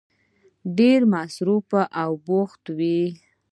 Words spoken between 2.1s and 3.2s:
بوخت وی